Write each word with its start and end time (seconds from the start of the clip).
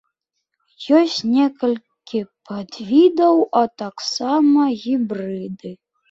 Ёсць 0.99 1.17
некалькі 1.33 2.21
падвідаў, 2.51 3.35
а 3.59 3.61
таксама 3.81 4.63
гібрыды. 4.85 5.71